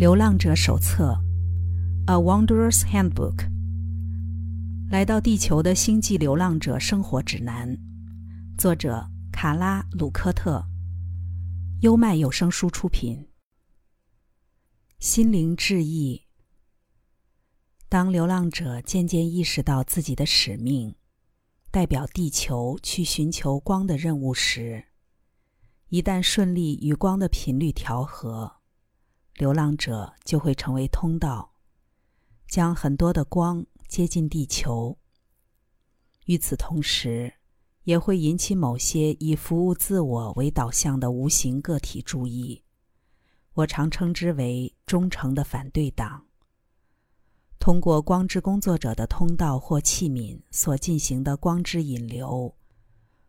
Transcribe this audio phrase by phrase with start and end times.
[0.00, 1.22] 流浪者手册，
[2.10, 3.36] 《A Wanderer's Handbook》，
[4.90, 7.76] 来到地球的星际流浪者生活指南，
[8.56, 10.64] 作者卡拉·鲁科特，
[11.82, 13.28] 优麦有声书出品。
[14.98, 16.22] 心灵致意。
[17.90, 20.94] 当流浪者渐渐意识到自己的使命，
[21.70, 24.82] 代表地球去寻求光的任务时，
[25.90, 28.59] 一旦顺利与光的频率调和。
[29.40, 31.54] 流浪者就会成为通道，
[32.46, 34.98] 将很多的光接近地球。
[36.26, 37.32] 与此同时，
[37.84, 42.62] 也会引起某些以服务自我为导向的无形个体注意。
[43.54, 46.26] 我常称之为忠诚的反对党。
[47.58, 52.54] 通过光之工作者的通道或器皿所进行的光之引流，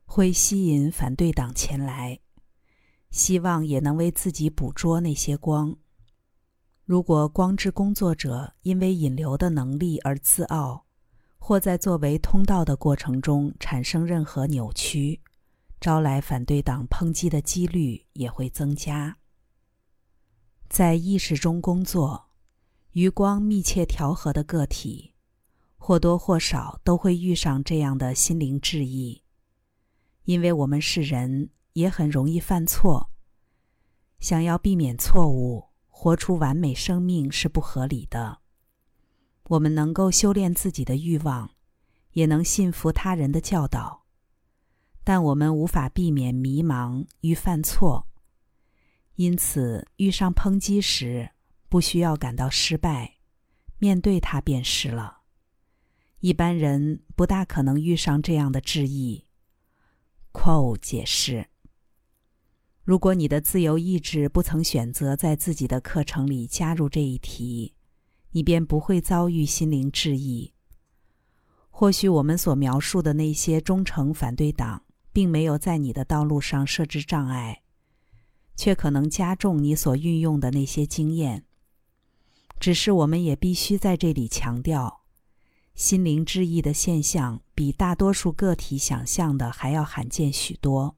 [0.03, 2.19] 会吸引反对党前来，
[3.11, 5.77] 希望也能为自己捕捉那些光。
[6.83, 10.85] 如果光之工作者因为引流的能力而自傲，
[11.37, 15.21] 或在作为通道的过程中产生任何扭曲，
[15.79, 19.17] 招来反对党抨击的几率也会增加。
[20.69, 22.29] 在意识中工作、
[22.91, 25.13] 与光密切调和的个体，
[25.77, 29.23] 或多或少都会遇上这样的心灵质疑，
[30.25, 33.11] 因为我们是人，也很容易犯错。
[34.19, 35.70] 想要避免错误。
[36.03, 38.39] 活出完美生命是不合理的。
[39.43, 41.51] 我们能够修炼自己的欲望，
[42.13, 44.07] 也能信服他人的教导，
[45.03, 48.07] 但我们无法避免迷茫与犯错。
[49.13, 51.29] 因此，遇上抨击时，
[51.69, 53.17] 不需要感到失败，
[53.77, 55.19] 面对它便是了。
[56.21, 59.27] 一般人不大可能遇上这样的质疑。
[60.33, 61.50] Quo 解释。
[62.83, 67.75] 如果你的自由意志不曾选择在自己的课程里加入这一题，
[68.31, 70.51] 你便不会遭遇心灵质疑。
[71.69, 74.83] 或许我们所描述的那些忠诚反对党，
[75.13, 77.61] 并没有在你的道路上设置障碍，
[78.55, 81.45] 却可能加重你所运用的那些经验。
[82.59, 85.01] 只是我们也必须在这里强调，
[85.75, 90.97] 心灵质疑的现象比大多数个体想象的还要罕见许多。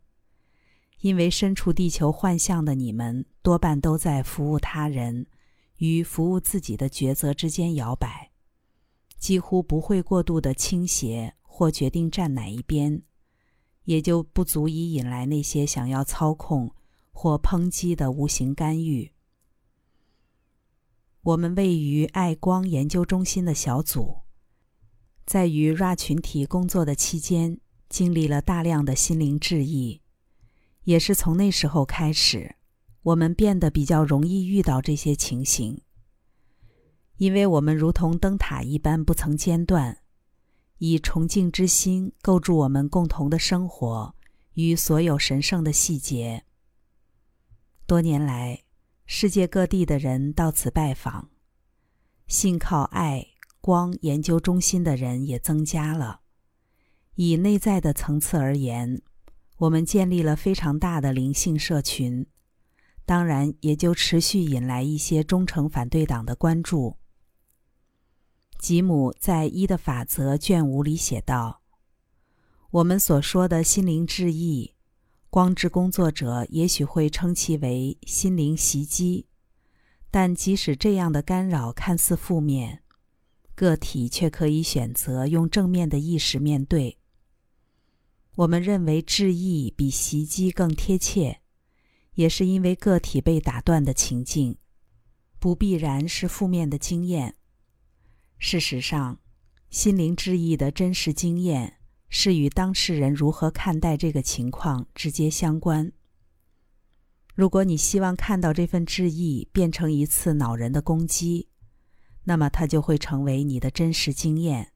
[1.03, 5.27] 因为身处地球幻象的你们，多半都在服务他人
[5.75, 8.31] 与服务自己的抉择之间摇摆，
[9.17, 13.01] 几乎不会过度的倾斜或决定站哪一边，
[13.83, 16.73] 也就不足以引来那些想要操控
[17.11, 19.11] 或抨击的无形干预。
[21.23, 24.19] 我们位于爱光研究中心的小组，
[25.25, 27.59] 在与 RA 群体工作的期间，
[27.89, 30.02] 经历了大量的心灵质疑。
[30.85, 32.55] 也是从那时候开始，
[33.03, 35.81] 我们变得比较容易遇到这些情形，
[37.17, 39.99] 因为我们如同灯塔一般不曾间断，
[40.79, 44.13] 以崇敬之心构筑我们共同的生活
[44.55, 46.43] 与所有神圣的细节。
[47.85, 48.63] 多年来，
[49.05, 51.29] 世界各地的人到此拜访，
[52.27, 53.27] 信靠爱
[53.61, 56.21] 光研究中心的人也增加了。
[57.15, 59.01] 以内在的层次而言。
[59.63, 62.25] 我们建立了非常大的灵性社群，
[63.05, 66.97] 当然也就持续引来一些忠诚反对党的关注。
[68.59, 71.61] 吉姆在《一的法则》卷五里写道
[72.71, 74.73] ：“我们所说的心灵质疑，
[75.29, 79.27] 光之工作者也许会称其为心灵袭击，
[80.11, 82.83] 但即使这样的干扰看似负面，
[83.55, 86.97] 个体却可以选择用正面的意识面对。”
[88.35, 91.41] 我们认为质疑比袭击更贴切，
[92.15, 94.57] 也是因为个体被打断的情境，
[95.37, 97.35] 不必然是负面的经验。
[98.39, 99.19] 事实上，
[99.69, 101.77] 心灵质疑的真实经验
[102.09, 105.91] 是与当事人如何看待这个情况直接相关。
[107.35, 111.49] 如果你希望看到这份质疑变成一次恼人的攻击，
[112.23, 114.72] 那么它就会成为你的真实经验。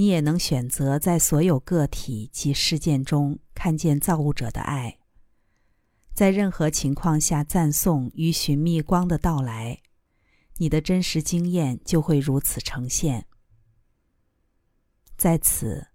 [0.00, 4.96] 你也能选择在所有个体及事件中看见造物者的爱，
[6.14, 9.82] 在任何情况下赞颂与寻觅光的到来，
[10.56, 13.26] 你的真实经验就会如此呈现。
[15.18, 15.88] 在此，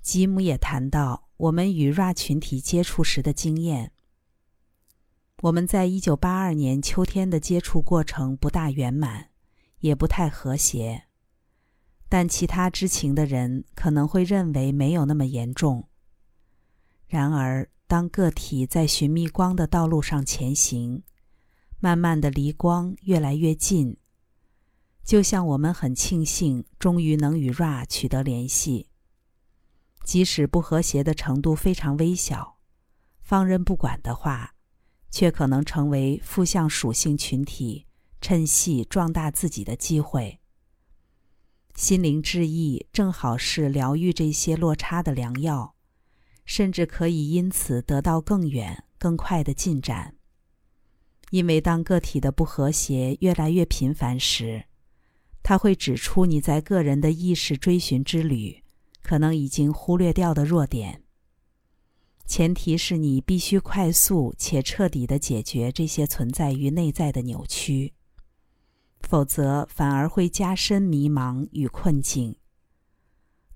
[0.00, 3.92] 吉姆也谈到我们与 RA 群体接触时的经验。
[5.42, 9.30] 我们在一九八二年秋天的接触过程不大圆满，
[9.78, 11.04] 也不太和谐。
[12.12, 15.88] 但其他知情的人可能会认为没有那么严重。
[17.06, 21.04] 然而，当个体在寻觅光的道路上前行，
[21.80, 23.96] 慢慢的离光越来越近。
[25.02, 28.90] 就像我们很庆幸，终于能与 Ra 取得联系，
[30.04, 32.58] 即使不和谐的程度非常微小，
[33.22, 34.54] 放任不管的话，
[35.10, 37.86] 却可能成为负向属性群体
[38.20, 40.41] 趁隙壮大自己的机会。
[41.74, 45.74] 心灵之意正好是疗愈这些落差的良药，
[46.44, 50.14] 甚至可以因此得到更远、更快的进展。
[51.30, 54.66] 因为当个体的不和谐越来越频繁时，
[55.42, 58.62] 他会指出你在个人的意识追寻之旅
[59.02, 61.02] 可能已经忽略掉的弱点。
[62.26, 67.94] 前提是你必须快速且彻底的解决这些存在于内在的扭曲，
[69.02, 72.36] 否则反而会加深迷茫与困境。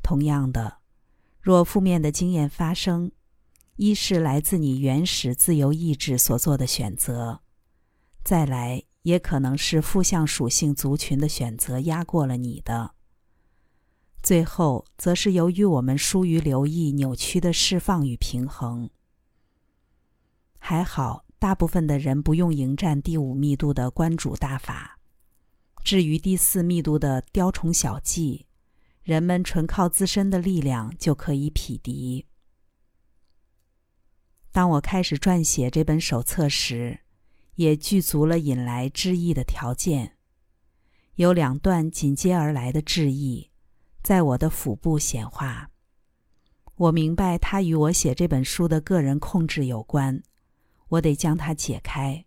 [0.02, 0.78] 同样的，
[1.40, 3.12] 若负面的经验发生，
[3.76, 7.40] 一是来自你原始自由意志所做的选择，
[8.22, 8.82] 再来。
[9.06, 12.90] 也可能是负向属性族群的选择压过了你的，
[14.20, 18.90] 最后则是由于我们疏于留意扭曲的释放与平衡。
[20.58, 24.95] 还好，大部分的人不用迎战第五密度的关主大法，
[25.86, 28.44] 至于第四密度的雕虫小技，
[29.04, 32.26] 人们纯靠自身的力量就可以匹敌。
[34.50, 36.98] 当我开始撰写这本手册时。
[37.54, 40.18] 也具足了引来质疑的条件，
[41.14, 43.50] 有两段紧接而来的质疑，
[44.02, 45.70] 在我的腹部显化。
[46.74, 50.22] 我明白它与我写这本书的个人控制有关，
[50.88, 52.26] 我得将它解开。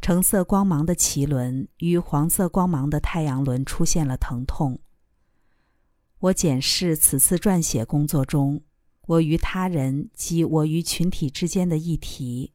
[0.00, 4.80] 橙色光芒的脐轮与黄色光芒的太阳轮出现了疼痛。
[6.20, 8.62] 我检视此次撰写工作中，
[9.06, 12.54] 我与他人及我与群体之间的议题。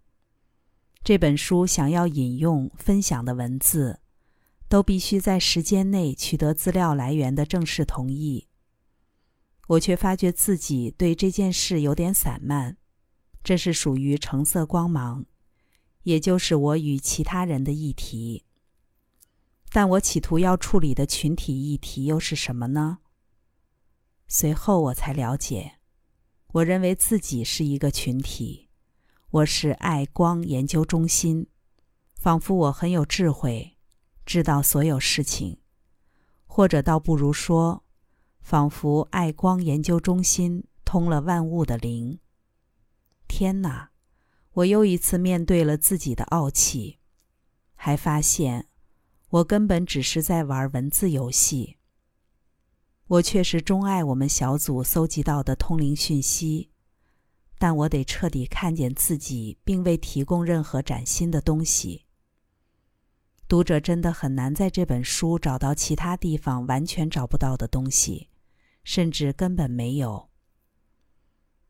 [1.04, 4.00] 这本书想要引用分享的文字，
[4.68, 8.48] 都必须在时间内取得资料来源的正式同意。
[9.68, 12.78] 我却发觉自己对这件事有点散漫，
[13.44, 15.25] 这是属于橙色光芒，
[16.03, 18.45] 也就是我与其他人的议题。
[19.69, 23.00] 但我企图要处理的群体议题又是什么呢？
[24.27, 25.79] 随后我才了解，
[26.53, 28.69] 我认为自己是一个群体。
[29.31, 31.47] 我是爱光研究中心，
[32.15, 33.77] 仿佛我很有智慧，
[34.25, 35.57] 知道所有事情，
[36.45, 37.83] 或者倒不如说，
[38.41, 42.19] 仿佛爱光研究中心通了万物的灵。
[43.27, 43.93] 天哪！
[44.53, 47.00] 我又一次面对了自己的傲气，
[47.75, 48.67] 还发现
[49.29, 51.77] 我根本只是在玩文字游戏。
[53.07, 56.69] 我确实钟爱我们小组搜集到的通灵讯息。
[57.59, 62.03] 但我得彻底看见自己，并未提供任何崭新的东西。
[63.47, 68.27] 读者真的很难在这本书找到其他地方完全找不到的东西，
[68.83, 70.29] 甚至根本没有。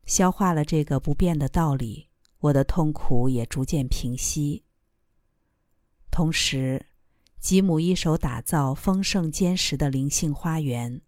[0.04, 2.08] 消化了这个不变的道理，
[2.44, 4.64] 我的痛苦也逐渐平息。
[6.10, 6.86] 同时，
[7.40, 11.00] 吉姆一手打造丰盛坚实的灵性花园，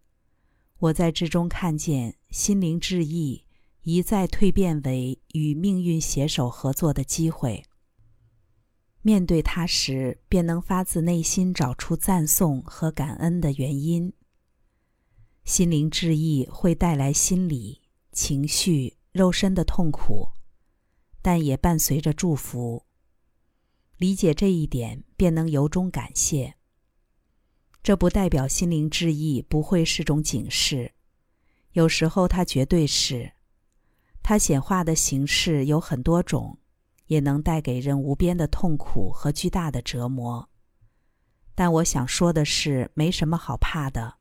[0.79, 3.45] 我在之中看见心灵致意。
[3.83, 7.63] 一再蜕变为与命运携手合作的机会。
[9.01, 14.13] 面对它时，便能发自内心找出赞颂和感恩的原因。
[15.45, 20.31] 心灵致意会带来心理、情绪、肉身的痛苦，
[21.27, 22.85] 但也伴随着祝福。
[23.97, 26.55] 理解这一点，便能由衷感谢。
[27.83, 30.93] 这不代表心灵致意不会是种警示，
[31.73, 33.33] 有时候它绝对是。
[34.23, 36.61] 它显化的形式有很多种，
[37.07, 40.49] 也能带给人无边的痛苦和巨大的折磨。
[41.57, 44.19] 但我想说的是，没什么好怕的。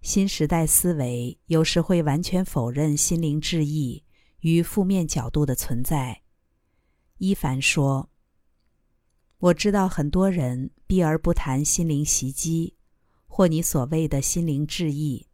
[0.00, 4.04] 新时代思维有时会完全否认心灵致意
[4.40, 6.22] 与负面角度的存在。
[7.18, 8.10] 伊凡说
[9.38, 12.76] ：“我知道很多人避而不谈心灵袭击，
[13.26, 15.26] 或你所谓的心灵质疑，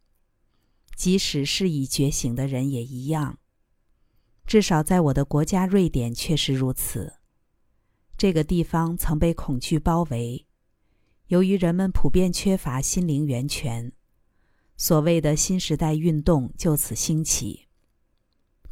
[0.95, 3.39] 即使是已觉醒的人也一样。”
[4.45, 7.15] 至少在我的国家瑞典确实如此。
[8.15, 10.45] 这个地方曾被恐惧包围，
[11.27, 13.91] 由于人们普遍缺乏心灵源泉，
[14.77, 17.64] 所谓的新时代运动就此兴起。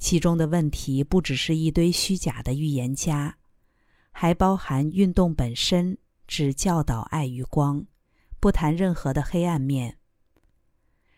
[0.03, 3.37] 其中的问题不只是一堆虚假的预言家，
[4.11, 7.87] 还包含运动本身只教导爱与光，
[8.41, 9.97] 不谈任何的黑暗面。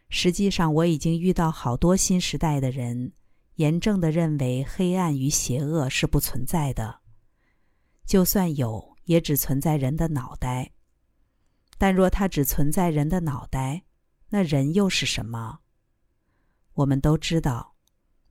[0.09, 3.13] 实际上，我已经遇到好多新时代的人。
[3.55, 6.99] 严正的认为黑暗与邪恶是不存在的，
[8.05, 10.73] 就算有，也只存在人的脑袋。
[11.79, 13.85] 但若它只存在人的脑袋，
[14.29, 15.61] 那人又是什么？
[16.73, 17.74] 我们都知道，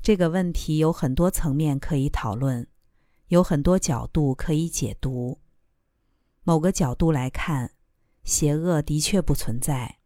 [0.04, 2.66] 这个问题有很多层面可以讨论，
[3.28, 5.40] 有很多角度可以解读。
[6.42, 7.72] 某个角度来看，
[8.22, 10.00] 邪恶的确不存在，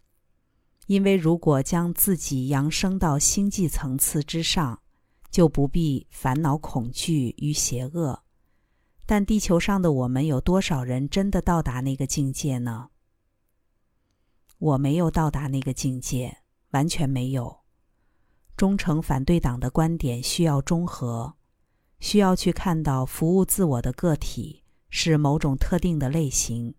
[0.86, 4.80] 因为如果将自己扬升到星际层次之上，
[5.32, 8.22] 就不必烦恼恐惧与邪恶。
[9.04, 12.90] 但地球上的我们有多少人真的到达那个境界呢？
[14.58, 16.38] 我没有到达那个境界，
[16.70, 17.57] 完全没有。
[18.58, 21.32] 忠诚反对党的观点需要中和，
[21.98, 24.64] 需要去看到服务自我的个体。
[24.90, 26.74] 是某种特定的类型，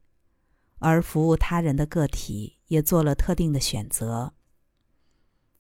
[0.80, 4.34] 而服务他人的个体也做了特定的选择。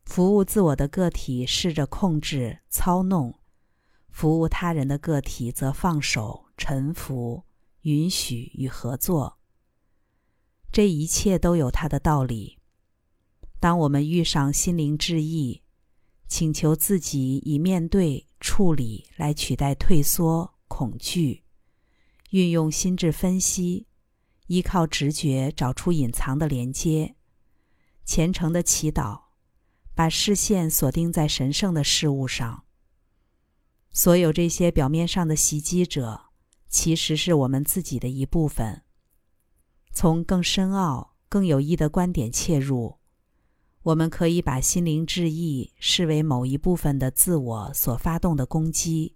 [0.03, 3.33] 服务自我的个体试着控制、操弄；
[4.09, 7.43] 服务他人的个体则放手、臣服、
[7.81, 9.37] 允许与合作。
[10.71, 12.57] 这一切都有它的道理。
[13.59, 15.61] 当我们遇上心灵质疑，
[16.29, 21.43] 请求自己以面对、处理来取代退缩、恐惧。
[22.29, 23.87] 运用心智分析，
[24.45, 27.15] 依靠直觉找出隐藏的连接，
[28.05, 29.23] 虔诚的祈祷，
[29.95, 32.65] 把视线锁定在神圣的事物上。
[33.89, 36.25] 所有这些表面上的袭击者，
[36.69, 38.83] 其实是我们自己的一部分。
[39.91, 42.98] 从更深奥、更有益的观点切入，
[43.83, 49.15] 我们可以把心灵质疑视为某一部分的自我所发动的攻击。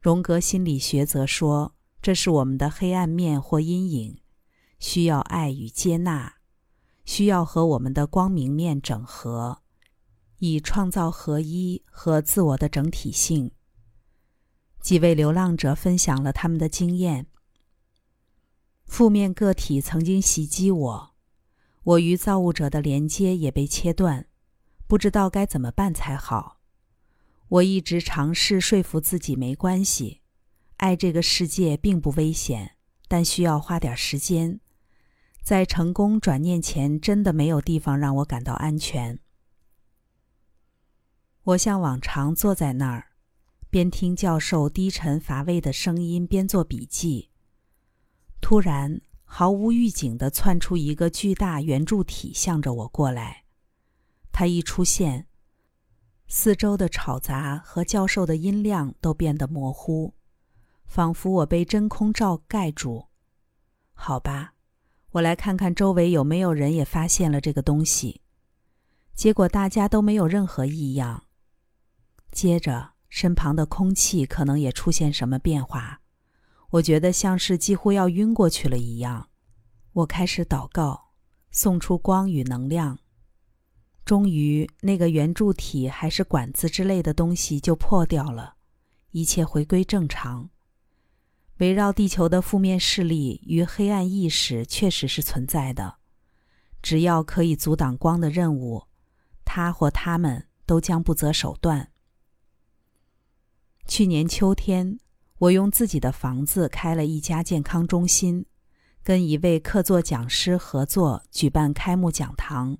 [0.00, 1.72] 荣格心理学则说。
[2.02, 4.18] 这是我们的黑暗面或阴影，
[4.78, 6.36] 需要爱与接纳，
[7.04, 9.62] 需要和我们的光明面整合，
[10.38, 13.50] 以创造合一和自我的整体性。
[14.80, 17.26] 几位流浪者分享了他们的经验：
[18.84, 21.15] 负面个体曾经袭击我，
[21.86, 24.26] 我与造物者的连接也被切断，
[24.88, 26.58] 不知道该怎么办才好。
[27.48, 30.22] 我一直尝试说服自己没关系。
[30.78, 32.72] 爱这个世界并不危险，
[33.06, 34.58] 但需要花点时间。
[35.44, 39.20] 在成功转念前，真的没有地方让我感到安全。
[41.44, 43.12] 我像往常坐在那儿，
[43.70, 47.30] 边听教授低沉乏味的声音，边做笔记。
[48.40, 53.44] 突然，毫无预警地窜出一个巨大圆柱体，向着我过来。
[54.32, 55.26] 它一出现，
[56.26, 60.14] 四周的吵杂和教授的音量都变得模糊。
[60.86, 63.08] 仿佛我被真空罩盖住，
[63.92, 64.54] 好吧，
[65.10, 68.22] 我来看看周围有没有人也发现了这个东西。
[69.12, 71.24] 结果大家都没有任何异样。
[72.30, 76.00] 接着，身旁的空气可能也出现什么变化，
[76.70, 79.28] 我觉得像是几乎要晕过去了一样。
[79.92, 81.12] 我开始祷告，
[81.50, 82.98] 送出光与能量。
[84.04, 88.54] 终于，那个圆柱体还是管子之类的东西就破掉了，
[89.10, 90.50] 一切回归正常。
[91.58, 95.96] 围绕地球的负面势力与黑暗意识确实是存在的，
[96.82, 98.84] 只要可以阻挡光的任务，
[99.44, 101.90] 他或他们都将不择手段。
[103.86, 105.00] 去年秋天，
[105.38, 108.46] 我用自己的房子开了一家健康中心，
[109.02, 112.78] 跟一位客座讲师合作举办开幕讲堂。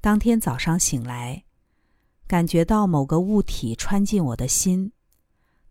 [0.00, 1.44] 当天早上醒来，
[2.26, 4.92] 感觉到某个物体穿进我的心。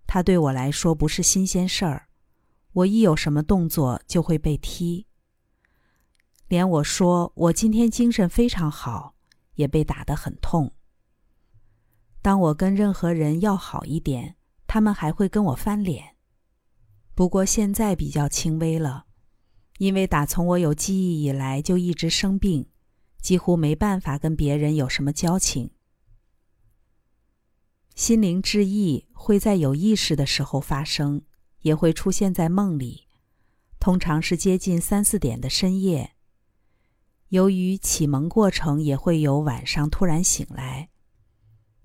[0.07, 2.07] 它对我来说不是新鲜事儿，
[2.71, 5.05] 我一有什么动作就会被踢。
[6.47, 9.15] 连我说我今天精神非常好，
[9.55, 10.71] 也被打得很痛。
[12.21, 14.35] 当我跟任何人要好一点，
[14.73, 16.15] 他们还会跟我翻脸。
[17.13, 19.05] 不过现在比较轻微了，
[19.77, 22.65] 因为打从我有记忆以来就一直生病，
[23.21, 25.69] 几乎没办法跟别人有什么交情。
[27.93, 31.21] 心灵之意会在有意识的时候发生，
[31.61, 33.07] 也会出现在梦里，
[33.79, 36.15] 通常是接近三四点的深夜。
[37.29, 40.89] 由于启蒙过程，也会有晚上突然醒来，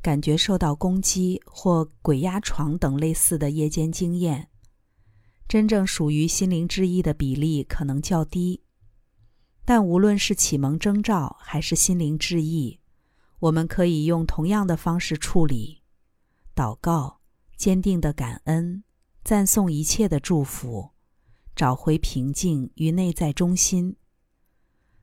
[0.00, 4.49] 感觉受到攻击或鬼压床等类似的夜间经验。
[5.49, 8.62] 真正属于心灵之翼的比例可能较低，
[9.64, 12.81] 但无论是启蒙征兆还是心灵之意，
[13.40, 15.83] 我们可以用同样的方式处理。
[16.55, 17.21] 祷告，
[17.57, 18.85] 坚定的感恩，
[19.25, 20.90] 赞颂一切的祝福，
[21.57, 23.97] 找回平静与内在中心。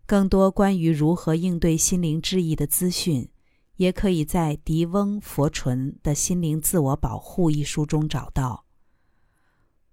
[0.05, 3.27] 更多关于如何应对心灵之翼的资讯，
[3.77, 8.65] 也可以在迪翁·佛纯的《心灵自我保护》一书中找到。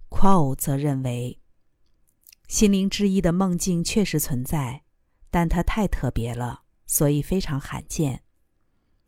[0.08, 1.40] Quo 则认为，
[2.46, 4.82] 心灵之一的梦境确实存在，
[5.30, 8.22] 但它太特别了，所以非常罕见。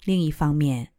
[0.05, 0.93] 另一方面，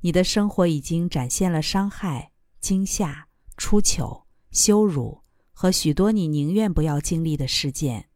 [0.00, 8.08] 你的生活已经展现了伤害、惊吓、出糗、羞辱和许多你宁愿不要经历的事件。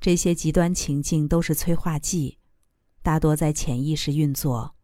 [0.00, 2.38] 这些极端情境都是催化剂，
[3.06, 4.74] 大多在潜意识运作。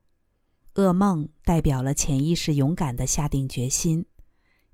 [0.75, 4.07] 噩梦代表了潜意识勇敢的下定决心。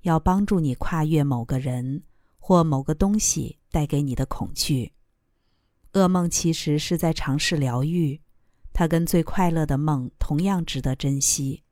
[0.01, 2.03] 要帮助你跨越某个人
[2.37, 4.93] 或某个东西带给你的恐惧。
[5.93, 8.21] 噩梦其实是在尝试疗愈，
[8.71, 11.63] 它跟最快乐的梦同样值得珍惜。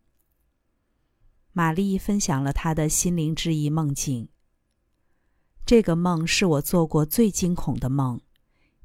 [1.54, 4.30] 玛丽分享了她的心灵之一梦境。
[5.64, 8.20] 这个梦是我做过最惊恐的梦，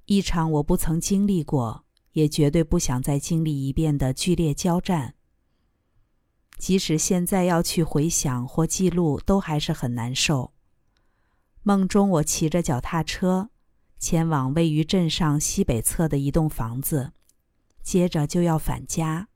[0.04, 5.14] 一场我不曾经历过，也绝对不想再经历一遍的剧烈交战。
[6.58, 10.52] 即使现在要去回想或记录，都还是很难受。
[11.62, 13.50] 梦中，我骑着脚踏车
[13.98, 17.12] 前往位于镇上西北侧的一栋房子，
[17.82, 19.28] 接着就要返家。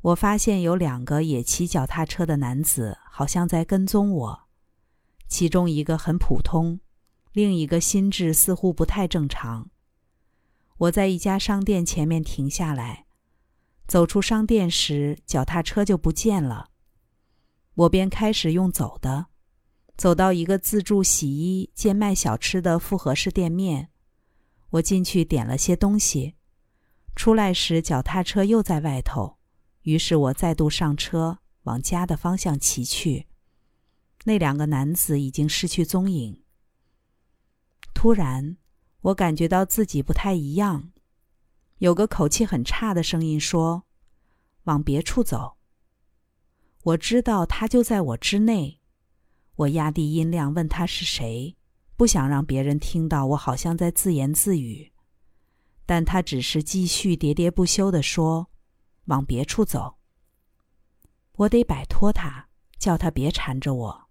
[0.00, 4.42] 我发现有两个也骑脚踏车的男子，好像在跟踪我。
[5.28, 6.80] 其中一个很普通，
[7.32, 9.70] 另一个心智似乎不太正常。
[10.82, 13.06] 我在一家商店前面停下来。
[13.86, 16.70] 走出商店时，脚踏车就不见了。
[17.74, 19.26] 我便开始用走的，
[19.96, 23.90] 走到一个自助洗衣兼卖小吃的复合式店面。
[24.70, 26.34] 我进去点了些东西，
[27.14, 29.38] 出来时脚踏车又在外头。
[29.82, 33.28] 于是我再度上车，往家的方向骑去。
[34.24, 36.42] 那两个男子已经失去踪影。
[37.94, 38.56] 突然，
[39.02, 40.92] 我感觉到自己不太一样。
[41.78, 43.84] 有个口气很差的声音说
[44.64, 45.56] ：“往别处走。”
[46.84, 48.80] 我知道他就在我之内。
[49.56, 51.56] 我压低音量问他是谁，
[51.96, 54.92] 不想让别人听到我好像在自言自语。
[55.84, 58.48] 但他只是继续喋喋不休地说
[59.06, 59.96] ：“往别处走。”
[61.38, 64.08] 我得摆脱他，叫他别缠着我。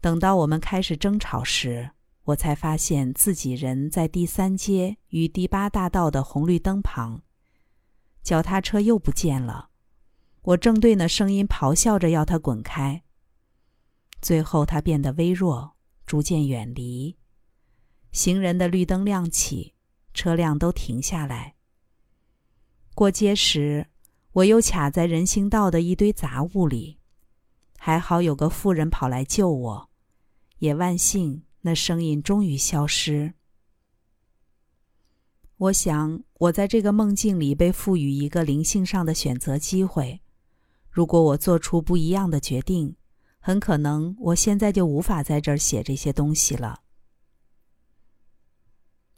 [0.00, 1.90] 等到我们开始争吵时。
[2.26, 7.22] 我才发现自己人在第三街与第八大道的红绿灯旁，
[8.22, 9.70] 脚踏车又不见了。
[10.42, 13.04] 我正对那声音咆哮着要他滚开。
[14.20, 17.16] 最后，他变得微弱，逐渐远离。
[18.10, 19.74] 行人的绿灯亮起，
[20.12, 21.54] 车辆都停下来。
[22.94, 23.86] 过街时，
[24.32, 26.98] 我又卡在人行道的一堆杂物里，
[27.78, 29.90] 还好有个妇人跑来救我，
[30.58, 31.45] 也万幸。
[31.66, 33.34] 那声音终于消失。
[35.56, 40.20] 我想，我在这个梦境里被赋予一个灵性上的选择机会。
[40.88, 42.94] 如果我做出不一样的决定，
[43.40, 46.82] 很可能我现在就无法在这儿写这些东西了。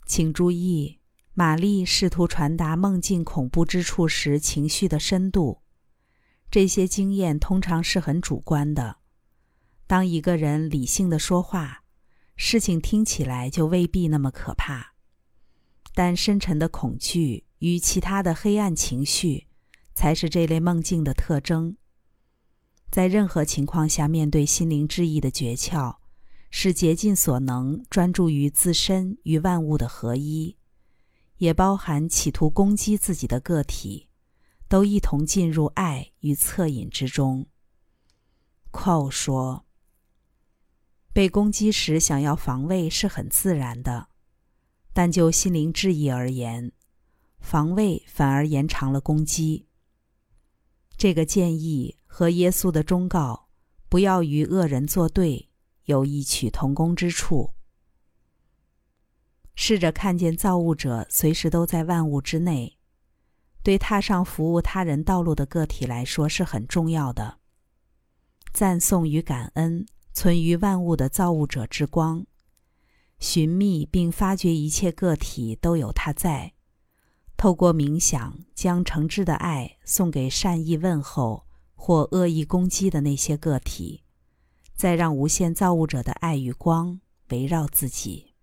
[0.06, 1.00] 请注意，
[1.34, 5.60] 玛丽试图传达梦境恐怖之处时情绪的深度。
[6.50, 8.96] 这些经验通常是很主观的。
[9.86, 11.84] 当一个人理性的说话。
[12.40, 14.94] 事情听起来就未必那么可怕，
[15.92, 19.48] 但深沉的恐惧与其他的黑暗情绪，
[19.92, 21.76] 才是这类梦境的特征。
[22.90, 25.96] 在任何情况下，面对心灵之意的诀窍，
[26.48, 30.56] 是竭尽所能专注于自身与万物的合一，
[31.38, 34.08] 也包含企图攻击自己的个体，
[34.68, 37.48] 都一同进入爱与恻隐之中。
[38.70, 39.67] 寇说。
[41.18, 44.06] 被攻击时，想要防卫是很自然的，
[44.92, 46.70] 但就心灵质疑而言，
[47.40, 49.66] 防卫反而延长了攻击。
[50.96, 53.48] 这个建议和耶稣的忠告
[53.90, 55.48] “不要与恶人作对”
[55.86, 57.52] 有异曲同工之处。
[59.56, 62.78] 试着看见造物者随时都在万物之内，
[63.64, 67.40] 对踏上服务他人道路的个体来说是很重要的。
[68.52, 69.84] 赞颂与感恩。
[70.18, 72.26] 存于万物的造物者之光，
[73.20, 76.54] 寻觅并发掘一切个体都有它在。
[77.36, 84.02] 透过冥想，将诚挚的爱送给善意问候或恶意攻击的那些个体，
[84.74, 88.34] 再让无限造物者的爱与光围绕自己。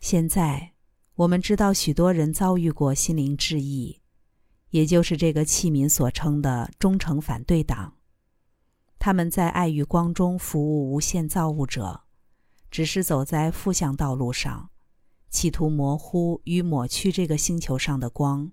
[0.00, 0.72] 现在，
[1.16, 4.00] 我们知道许多人遭遇过心灵质疑，
[4.70, 7.99] 也就是这个器皿所称的忠诚反对党。
[9.00, 12.02] 他们在爱与光中服务无限造物者，
[12.70, 14.68] 只是走在负向道路上，
[15.30, 18.52] 企图模糊与抹去这个星球上的光。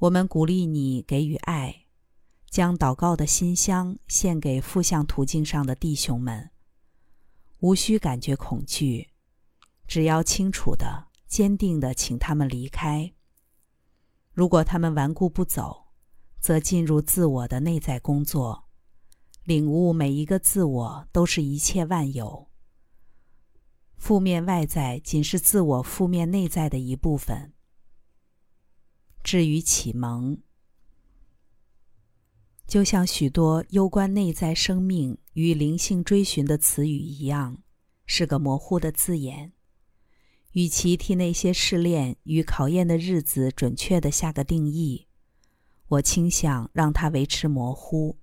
[0.00, 1.86] 我们鼓励你给予爱，
[2.50, 6.50] 将祷告的心香献给负向途径上的弟兄们。
[7.60, 9.08] 无需感觉恐惧，
[9.86, 13.14] 只要清楚的、坚定的请他们离开。
[14.34, 15.86] 如果他们顽固不走，
[16.38, 18.64] 则进入自我的内在工作，
[19.50, 22.46] 领悟每一个自我都是一切万有。
[23.96, 27.52] 负面外在仅是自我负面内在的一部分。
[29.24, 30.38] 至于启蒙，
[32.68, 37.60] 就像许多攸关内在生命与灵性追寻的词语一样，
[38.06, 39.50] 是个模糊的字眼。
[40.52, 45.08] 与其替那些试炼与考验的日子准确的下个定义，
[45.88, 48.19] 我倾向让它维持模糊。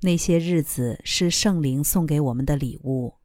[0.00, 3.16] 那些日子是圣灵送给我们的礼物。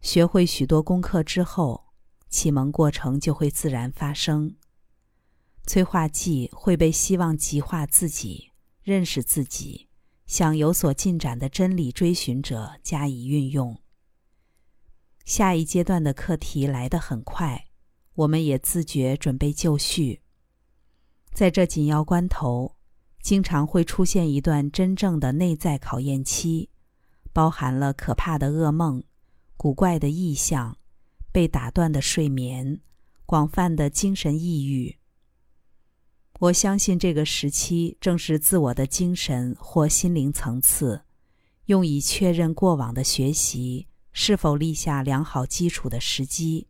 [0.00, 1.88] 学会许多功课之后，
[2.28, 4.56] 启蒙过程就会自然发生。
[5.66, 9.88] 催化剂会被希望极化自己、认识自己、
[10.24, 13.80] 向有所进展的真理追寻者加以运用。
[15.24, 17.66] 下一阶段的课题来得很快，
[18.14, 20.22] 我们也自觉准备就绪。
[21.32, 22.75] 在这紧要关头，
[23.26, 26.70] 经常会出现一段真正的内在考验期，
[27.32, 29.02] 包含了可怕的噩梦、
[29.56, 30.78] 古怪的意象、
[31.32, 32.80] 被打断的睡眠、
[33.24, 34.94] 广泛的精神抑郁。
[36.38, 41.02] 我相信这个时期正是自我的精神或心灵层次，
[41.64, 43.88] 用以确认过往的学习。
[44.12, 46.68] 是否立下良好基础的时机，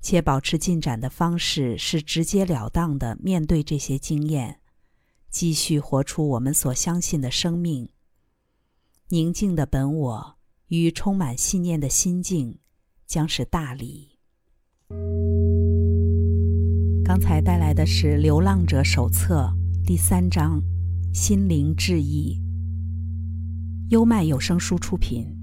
[0.00, 4.60] 且保持进展的方式是直截了当的面对这些经验，
[5.30, 7.88] 继续活出我们所相信的生命。
[9.08, 10.36] 宁静的本我
[10.68, 12.58] 与充满信念的心境，
[13.06, 14.18] 将是大礼。
[17.04, 19.52] 刚才带来的是《流浪者手册》
[19.86, 20.60] 第三章
[21.16, 22.40] 《心灵致意》，
[23.90, 25.35] 优麦有声书出品。